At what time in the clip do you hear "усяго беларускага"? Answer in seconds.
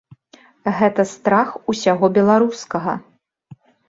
1.73-2.97